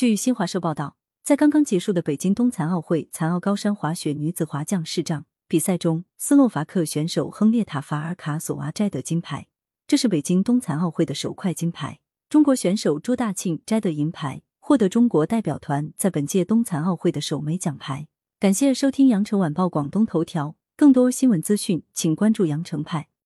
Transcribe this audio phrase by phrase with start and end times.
[0.00, 9.48] 据新华社报道，在刚刚结束的北京冬残奥会残奥高山滑雪女子滑降试障比赛中，斯洛伐克选手亨列塔法尔卡索娃摘得金牌。
[9.86, 12.00] 这是北京冬残奥会的首块金牌，
[12.30, 18.08] 中国选手朱大庆摘得银牌，获得中国代表团在本届冬残奥会的首枚奖牌。
[18.38, 23.10] 感谢收听羊城晚报广东头条，更多新闻资讯请关注羊城派。